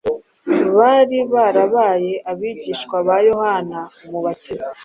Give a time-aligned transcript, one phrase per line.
[0.77, 4.69] bari barabaye abigishwa ba Yohana umubatiza